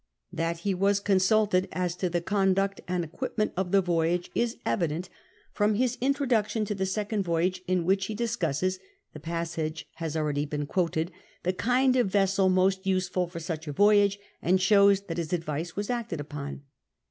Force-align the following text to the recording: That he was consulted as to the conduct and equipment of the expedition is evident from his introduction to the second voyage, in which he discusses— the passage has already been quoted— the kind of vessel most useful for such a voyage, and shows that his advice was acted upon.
That 0.33 0.61
he 0.61 0.73
was 0.73 0.99
consulted 0.99 1.67
as 1.71 1.95
to 1.97 2.09
the 2.09 2.21
conduct 2.21 2.81
and 2.87 3.03
equipment 3.03 3.53
of 3.55 3.71
the 3.71 3.77
expedition 3.87 4.31
is 4.33 4.57
evident 4.65 5.09
from 5.51 5.75
his 5.75 5.99
introduction 6.01 6.65
to 6.65 6.73
the 6.73 6.87
second 6.87 7.21
voyage, 7.21 7.61
in 7.67 7.85
which 7.85 8.07
he 8.07 8.15
discusses— 8.15 8.79
the 9.13 9.19
passage 9.19 9.87
has 9.97 10.17
already 10.17 10.47
been 10.47 10.65
quoted— 10.65 11.11
the 11.43 11.53
kind 11.53 11.95
of 11.97 12.07
vessel 12.09 12.49
most 12.49 12.87
useful 12.87 13.27
for 13.27 13.39
such 13.39 13.67
a 13.67 13.71
voyage, 13.73 14.17
and 14.41 14.59
shows 14.59 15.01
that 15.01 15.17
his 15.19 15.33
advice 15.33 15.75
was 15.75 15.91
acted 15.91 16.19
upon. 16.19 16.63